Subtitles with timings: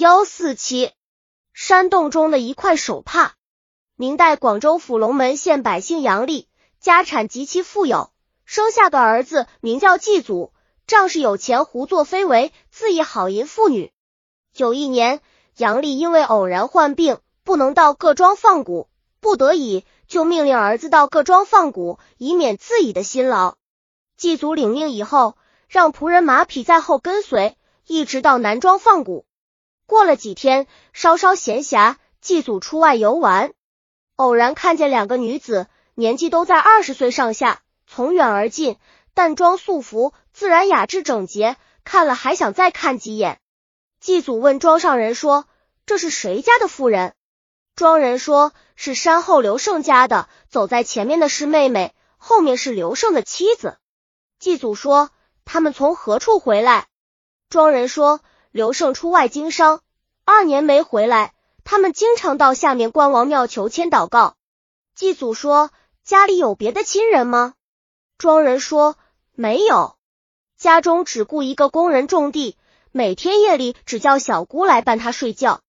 [0.00, 0.92] 幺四七，
[1.52, 3.34] 山洞中的一块手帕。
[3.96, 6.48] 明代广州府龙门县百姓杨丽，
[6.80, 8.10] 家产极其富有，
[8.46, 10.54] 生下个儿子名叫祭祖，
[10.86, 13.92] 仗势有钱，胡作非为，自意好淫妇女。
[14.56, 15.20] 有一年，
[15.58, 18.86] 杨丽因为偶然患病，不能到各庄放蛊，
[19.20, 23.58] 不得已就命令儿子到各庄放蛊，以免自己的辛劳。
[24.16, 25.36] 祭祖领命以后，
[25.68, 27.54] 让仆人马匹在后跟随，
[27.86, 29.24] 一直到南庄放蛊。
[29.90, 33.54] 过了几天，稍稍闲暇，祭祖出外游玩，
[34.14, 38.76] 偶然看见两个女子，年纪都在二十岁上下，从远而近，
[39.14, 43.40] 淡妆素服，自然雅致整洁，看了还想再看几眼。
[43.98, 45.46] 祭祖问庄上人说
[45.86, 47.14] ：“这是谁家的妇人？”
[47.74, 53.76] 庄人说：“是山后刘胜家的，走在前面的是妹妹，后面是刘胜的妻子。”
[54.38, 55.10] 祭祖说
[55.44, 56.86] ：“他们从何处回来？”
[57.50, 58.20] 庄人说。
[58.52, 59.80] 刘胜出外经商，
[60.24, 61.34] 二年没回来。
[61.62, 64.34] 他们经常到下面关王庙求签祷告。
[64.96, 65.70] 祭祖说
[66.02, 67.54] ：“家里有别的亲人吗？”
[68.18, 68.96] 庄人说
[69.36, 69.96] ：“没有，
[70.56, 72.56] 家中只雇一个工人种地，
[72.90, 75.60] 每天夜里只叫小姑来伴他睡觉。”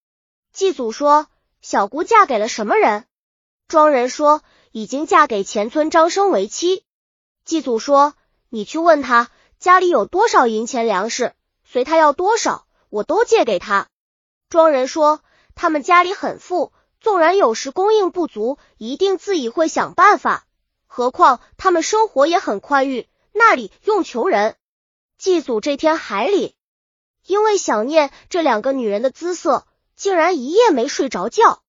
[0.51, 1.27] 祭祖说
[1.61, 3.05] ：“小姑嫁给了什么人？”
[3.69, 4.41] 庄人说
[4.73, 6.83] ：“已经嫁给前村张生为妻。”
[7.45, 8.15] 祭祖说
[8.49, 9.29] ：“你去问他
[9.59, 13.87] 家里有多少银钱粮食，随他要多少。”我都借给他。
[14.49, 15.21] 庄人说，
[15.55, 20.45] 他们家里很富，纵然有时供应不足，一定自己会想办法。
[20.85, 24.57] 何况他们生活也很宽裕，那里用求人？
[25.17, 26.53] 祭祖这天海里，
[27.25, 31.61] 因为想念这两个女人的姿色，竟然一夜没睡着觉。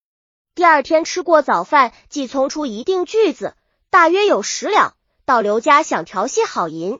[0.56, 3.54] 第二天吃过早饭，即从出一锭锯子，
[3.90, 6.98] 大约有十两，到刘家想调戏好银。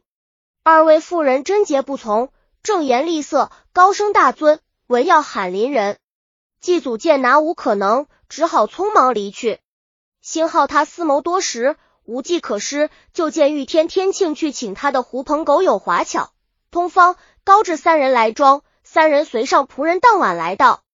[0.63, 2.33] 二位妇人贞洁不从。
[2.63, 5.99] 正颜厉色，高声大尊，闻要喊邻人。
[6.61, 9.59] 祭祖见拿无可能，只好匆忙离去。
[10.21, 16.31] 幸好他思谋多时，无计可施，就见玉天天庆去请他的狐朋狗友华巧、
[16.71, 18.63] 通方、高志三人来庄。
[18.85, 20.85] 三人随上仆人，当晚来到。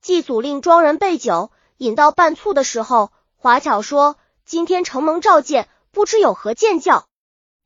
[0.00, 7.04] 祭祖令庄人备酒，饮到半醋的时候，华巧说：“今天承蒙召见，不知有何见教？”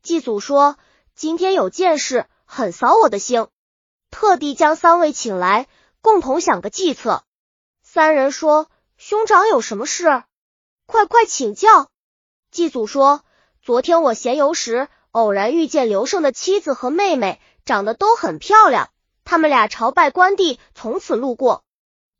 [0.02, 0.76] 祭祖说
[1.14, 3.48] ：“今天有件事。”很扫我的兴，
[4.14, 5.66] 特地将三位请来，
[6.00, 7.24] 共同想个计策。
[7.82, 10.22] 三人说：“兄长有什么事？
[10.86, 11.90] 快快请教。”
[12.52, 13.24] 祭祖说
[13.60, 18.90] ：“昨天我闲游时，偶然遇见刘胜的妻子和妹妹，长得都很漂亮。
[19.24, 21.64] 他们俩朝拜关帝，从此路过。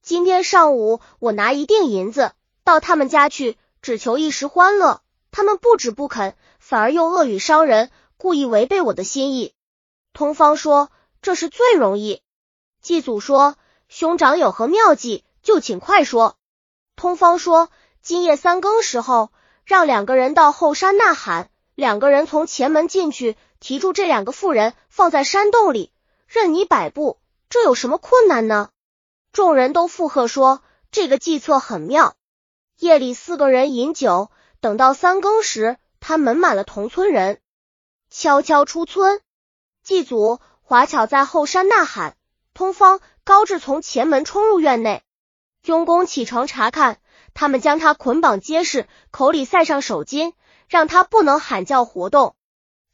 [0.02, 2.32] 今天上午，我拿一锭银子
[2.64, 5.00] 到他们家去，只求一时欢乐。
[5.30, 9.54] 他们不止不肯，反而用恶语伤人，故意违背我的心意。”
[10.12, 10.90] 通方说
[11.24, 12.20] ：“这是最容易。”
[12.82, 13.56] 祭祖说
[13.88, 16.36] ：“兄长有何妙计，就请快说。”
[16.96, 17.70] 通方说
[18.02, 19.32] ：“今夜三更时候，
[19.64, 25.90] 让两个人到后山呐喊，两个人从前门进去，提住这两个妇人，放在山洞里，
[26.26, 27.18] 任你摆布，
[27.48, 28.68] 这有什么困难呢？”
[29.32, 32.14] 众人都附和说：“这个计策很妙。”
[32.78, 34.30] 夜里四个人饮酒，
[34.60, 37.40] 等到三更时，他们满了同村人，
[38.10, 39.22] 悄悄出村。
[39.82, 42.16] 祭祖华巧在后山呐喊，
[42.54, 45.02] 通方高志从前门冲入院内，
[45.62, 46.96] 佣工启床查看，
[47.34, 50.32] 他们将他捆绑结实，口里塞上手巾，
[50.66, 52.34] 让他不能喊叫活动，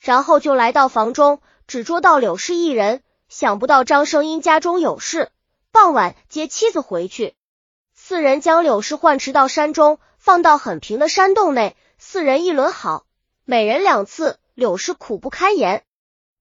[0.01, 3.05] 然后就来到房中，只捉到柳氏一人。
[3.29, 5.31] 想不到张生因家中有事，
[5.71, 7.37] 傍晚接妻子回去，
[7.95, 13.07] 四人将柳氏唤持到山中，放到很平的山洞内，四人一轮好，
[13.45, 15.85] 每人两次，柳氏苦不堪言。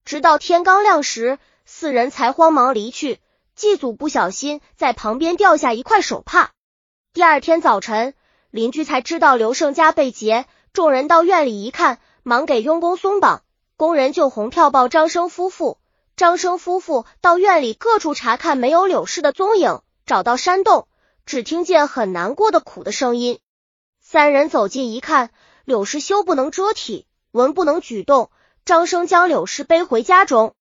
[0.09, 1.37] 直到天刚亮时，
[1.67, 3.19] 四人才慌忙离去。
[3.55, 6.49] 祭祖不小心在旁边掉下一块手帕。
[7.13, 8.15] 第二天早晨，
[8.49, 10.47] 邻居才知道刘胜家被劫。
[10.73, 13.43] 众人到院里一看，忙给佣工松绑。
[13.77, 15.77] 工人就红票报张生夫妇。
[16.15, 19.81] 张生夫妇到院里各处查看，没有柳氏的踪影。
[20.07, 20.87] 找到山洞，
[21.27, 23.37] 只听见很难过的苦的声音。
[24.01, 25.29] 三人走近一看，
[25.65, 28.31] 柳氏羞不能遮体，文不能举动。
[28.65, 30.53] 张生将柳氏背回家中，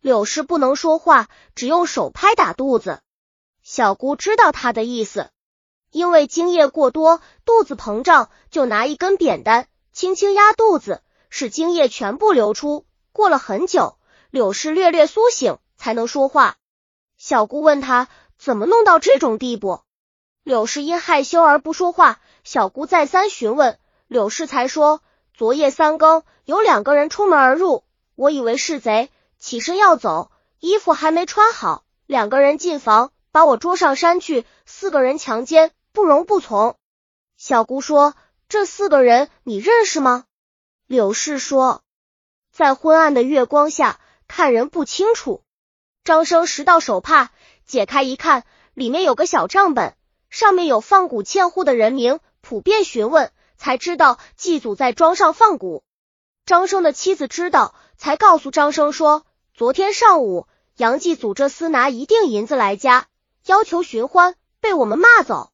[0.00, 3.00] 柳氏不能说话，只用手拍打肚子。
[3.62, 5.30] 小姑知道他的意思，
[5.90, 12.84] 因为精液过多，肚子膨胀，就拿一根扁担轻轻压肚子，使精液全部流出。
[13.12, 13.98] 过了很久，
[14.30, 16.56] 柳氏略略苏醒，才能说话。
[17.16, 18.08] 小姑问他
[18.38, 19.80] 怎么弄到这种地步，
[20.44, 22.20] 柳氏因害羞而不说话。
[22.44, 25.00] 小姑再三询问，柳氏才说。
[25.36, 27.84] 昨夜三更，有两个人出门而入，
[28.14, 30.30] 我以为是贼，起身要走，
[30.60, 31.84] 衣服还没穿好。
[32.06, 36.76] 两个人进房，把我捉上山去，四个人强奸，不容不从。
[37.36, 38.14] 小姑说
[38.48, 40.24] ：“这四个人你认识吗？”
[40.88, 41.82] 柳氏说
[42.50, 45.42] ：“在昏暗的月光下看人不清楚。”
[46.02, 47.28] 张生拾到手帕，
[47.66, 49.96] 解开一看，里面有个小账本，
[50.30, 55.82] 上面有放蛊欠户的人名，普遍询问，才知道祭祖在庄上放蛊。
[56.44, 59.24] 张生的妻子知道，才告诉张生说
[59.54, 63.06] ：“昨天上午，杨祭祖这厮拿一锭银子来家，
[63.46, 65.50] 要求寻欢，被我们骂走。”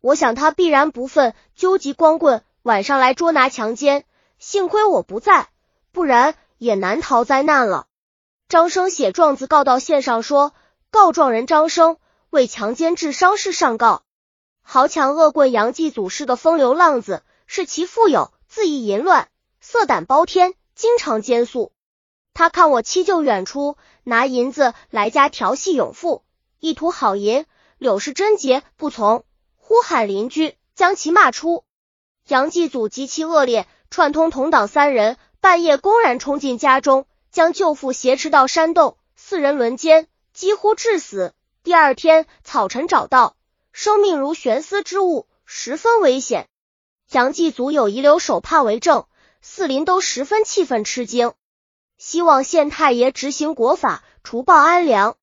[0.00, 4.04] 我想他必然不忿，纠集光棍，晚上来捉拿强奸。
[4.38, 5.48] 幸亏我不在，
[5.92, 7.86] 不然也难逃灾难了。
[8.48, 10.52] 张生写状子告到县上，说
[10.90, 11.96] 告状人张生
[12.28, 14.02] 为强奸致伤事上告。
[14.60, 17.22] 豪强恶棍杨继祖是个风流浪子，
[17.56, 19.28] 是其富有，恣意淫乱，
[19.60, 21.70] 色胆包天，经常奸宿。
[22.32, 26.24] 他看我妻舅远出，拿银子来家调戏永妇，
[26.58, 27.46] 意图好淫。
[27.78, 29.24] 柳氏贞洁不从。
[29.54, 31.62] 呼喊邻居，将其骂出。
[32.26, 41.32] 杨继祖极其恶劣，串通同党三人，半夜公然冲进家中，将舅父挟持到山洞，四人轮奸，几乎致死。
[41.62, 43.36] 第二天草尘找到，
[43.70, 46.48] 生命如悬丝之物，十分危险。
[47.14, 49.06] 杨继祖有遗留手帕为证，
[49.40, 51.32] 四邻都十分气愤吃惊，
[51.96, 55.16] 希望县太爷执行国法，除暴安良。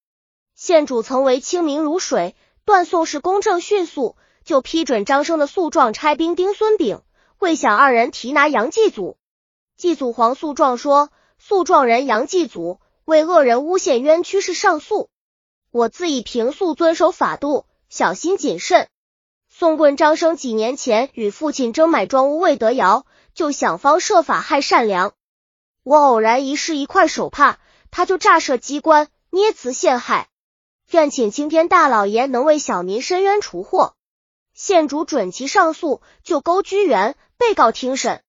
[0.56, 2.34] 县主曾为清明如水，
[2.64, 4.16] 断送是公正迅速。
[4.46, 7.02] 就批准张生的诉状，差兵丁孙炳、
[7.36, 9.18] 会想二人提拿杨继祖。
[9.76, 11.10] 继祖黄诉状说，
[11.40, 15.10] 诉状人杨继祖为恶人诬陷冤屈，是上诉。
[15.72, 18.88] 我自以平素遵守法度，小心谨慎。
[19.62, 23.06] 宋棍张生几年前与父亲争买庄屋未得窑，
[23.36, 25.14] 就想方设法害善良。
[25.84, 27.58] 我偶然遗失一块手帕，
[27.92, 30.30] 他就诈设机关，捏词陷害。
[30.90, 33.94] 愿请青天大老爷能为小民伸冤除祸。
[34.56, 38.24] 县主准其上诉，就勾居原被告听审。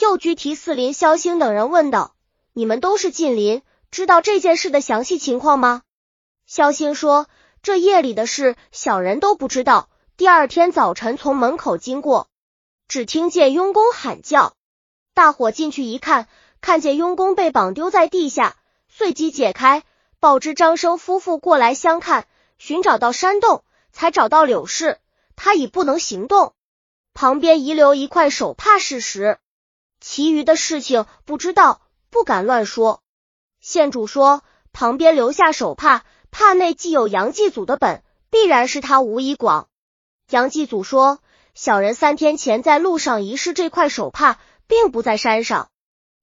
[0.00, 2.16] 又拘提四邻萧兴等人问道
[2.52, 3.62] ：“你们都是近邻，
[3.92, 5.82] 知道这件事的详细情况吗？”
[6.48, 7.28] 萧兴说
[7.62, 9.88] ：“这夜里的事，小人都不知道。
[10.16, 12.28] 第二天早晨从门口经过，
[12.86, 14.54] 只听见佣工喊叫，
[15.12, 16.28] 大伙进去一看，
[16.60, 18.54] 看见佣工被绑丢在地下，
[18.88, 19.82] 随即解开，
[20.20, 22.28] 报知张生夫妇过来相看，
[22.58, 25.00] 寻找到山洞，才找到柳氏。”
[25.34, 26.54] 他已不能行动，
[27.12, 29.38] 旁边遗留一块手帕事实，
[29.98, 33.02] 其余的事情不知道，不敢乱说。
[33.58, 39.68] 县主说，旁边留下手帕，帕内既有杨继祖的本，必然是他吴以广。
[40.34, 41.20] 杨继祖说，
[41.54, 45.68] 小人三天前在路上遗失这块手帕，并不在山上。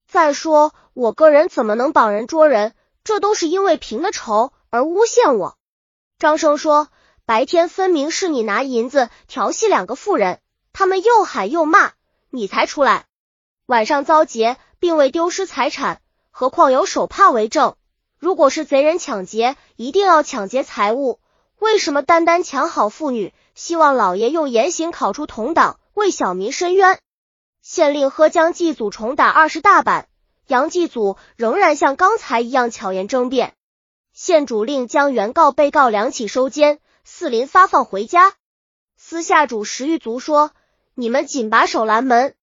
[0.06, 2.74] 再说，我个人怎么能绑人捉人？
[3.04, 5.56] 这都是因为平了仇而诬陷我。
[6.18, 6.88] 张生说。
[7.24, 10.40] 白天分明是你拿银子调戏两个妇人，
[10.72, 11.92] 他们又喊又骂，
[12.30, 13.06] 你才出来。
[13.64, 17.76] 晚上遭劫，并未丢失财产，何况有手帕为证？
[18.18, 21.20] 如果是贼人抢劫，一定要抢劫财物，
[21.60, 23.32] 为什么单单抢好妇女？
[23.54, 26.98] 希望老爷用严刑考出同党，为小民伸冤。
[27.60, 30.08] 县令喝将祭祖重打二十大板，
[30.46, 33.54] 杨祭祖仍然像刚才一样巧言争辩。
[34.12, 36.80] 县主令将原告、被告两起收监。
[37.04, 38.32] 四邻发放回家，
[38.96, 40.52] 私下主石玉族说
[40.94, 42.36] ：“你们紧把守拦门，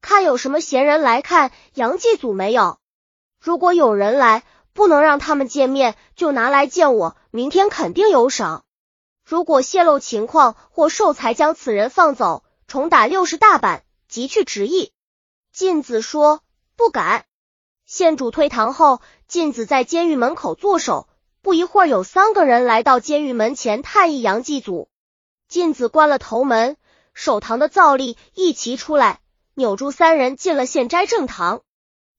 [0.00, 2.78] 看有什么闲人来看杨继祖没有。
[3.40, 8.64] 如果有人来，不能让他们见面，就拿来见我，明天肯定有赏。
[9.28, 14.90] 如果泄露情况或受财，将此人放走，重打六十大板，即去执意。”
[15.52, 16.40] 晋子说
[16.76, 17.26] ：“不敢。”
[17.84, 21.10] 县主退堂后，晋子在监狱门口坐守。
[21.42, 24.88] 不一会儿，有三个人来到监狱门前探议杨继祖。
[25.46, 26.78] 晋子关了头门，
[27.12, 29.20] 守堂的灶吏一齐出来，
[29.52, 31.60] 扭住三人进了县斋正堂。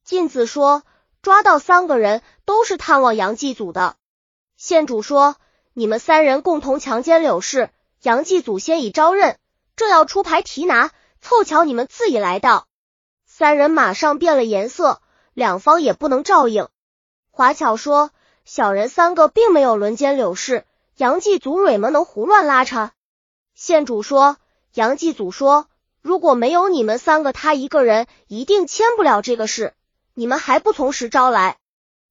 [0.04, 0.84] 晋子说
[1.24, 3.96] ：“抓到三个人，都是探望杨继祖的。”
[4.58, 5.38] 县主说
[5.80, 7.70] ：“你们三人共同强奸柳氏，
[8.02, 9.38] 杨继祖先已招认，
[9.78, 12.68] 正要出牌提拿，凑巧你们自己来到。”
[13.26, 15.02] 三人马上变了颜色，
[15.34, 16.68] 两方也不能照应。
[17.32, 18.12] 华巧说。
[18.44, 20.66] 小人三个并没有轮奸柳氏，
[20.98, 22.92] 杨继祖蕊么能胡乱拉扯？
[23.54, 24.36] 县主说，
[24.74, 25.68] 杨继祖说，
[26.02, 29.74] 如果没有你们三个，他一个人一定签不了这个事。
[30.14, 31.58] 你们还不从实招来？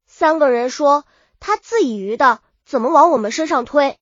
[0.06, 1.04] 三个人说，
[1.38, 3.96] 他自以愚的，怎么往我们身上推？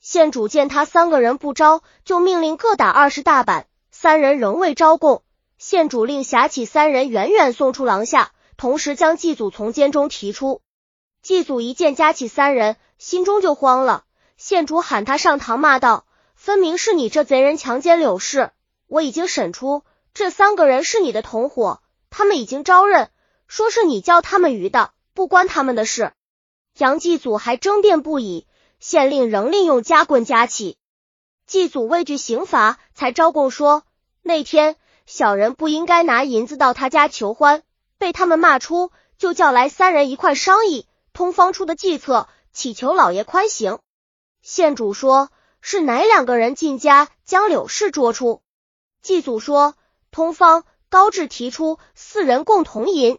[0.00, 3.68] 县主见他三个人不招，就命令各打二十大板。
[3.92, 5.22] 三人仍未招供，
[5.58, 10.60] 县主令辖起三人远远送出廊下，同时将祭祖从监中提出。
[11.22, 14.02] 祭祖一见家起三人，心中就慌了，
[14.36, 18.50] 县主喊他上堂骂道：“分明是你这贼人强奸柳氏，
[18.88, 23.08] 我已经审出这三个人是你的同伙，他们已经招认，
[23.46, 26.12] 说是你教他们鱼的，不关他们的事。”
[26.80, 28.46] 杨继祖还争辩不已，
[28.78, 30.78] 县令仍利用夹棍夹起。
[31.46, 33.82] 祭祖畏惧刑罚，才招供说
[34.22, 37.62] 那天小人不应该拿银子到他家求欢，
[37.98, 43.78] 被他们骂出，就叫来三人一块商议，通方出的计策，祈求老爷宽刑。
[44.40, 45.28] 县主说
[45.60, 48.40] ：“是哪两个人进家将柳氏捉出？”
[49.02, 49.74] 祭祖说
[50.10, 53.18] ：“通方、高志提出四人共同饮。”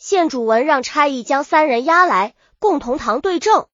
[0.00, 2.34] 县主闻，让差役将三人押来，
[2.66, 3.66] 共同堂对证。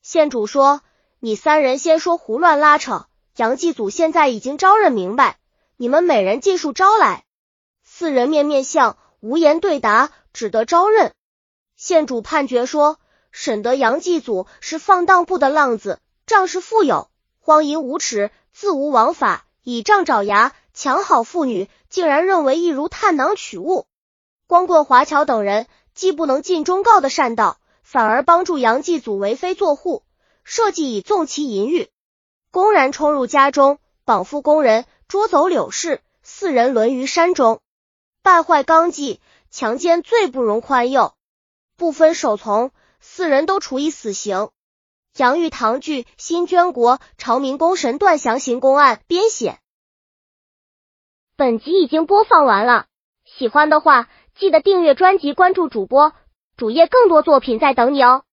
[0.00, 0.80] 县主说
[1.20, 3.04] ：“你三人先说胡乱拉扯，
[3.36, 5.38] 杨继祖现在已经招认明白，
[5.76, 7.26] 你们每人尽数招来。”
[7.84, 11.12] 四人面面相，无言对答，只得招认。
[11.76, 12.98] 县主判决说
[13.30, 23.86] ：“审得杨继祖是放荡不的浪子。”仗势富有，荒淫无耻，自无王法，以仗爪牙，强好妇女，竟然认为一如探囊取物。
[24.46, 27.58] 光棍华侨等人既不能尽忠告的善道，
[27.90, 30.04] 反而帮助杨继祖为非作护，
[30.44, 31.88] 设计以纵其淫欲，
[32.52, 37.60] 公然冲入家中，绑缚工人，捉走柳氏，四人沦于山中，
[38.22, 39.20] 败坏纲纪，
[39.50, 41.16] 强奸罪不容宽宥，
[41.76, 42.70] 不分首从，
[43.00, 44.50] 四人都处以死刑。
[45.16, 49.58] 杨玉堂据《新捐国朝明公神断降刑公案》编写。
[51.36, 52.86] 本集已经播放完了，
[53.24, 56.12] 喜欢的话记得订阅专辑，关注主播
[56.60, 58.24] 主页，更多作品在等你哦。